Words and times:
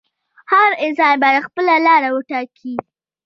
هر 0.51 0.69
انسان 0.85 1.15
باید 1.23 1.45
خپله 1.47 1.73
لاره 1.85 2.09
وټاکي. 2.11 2.73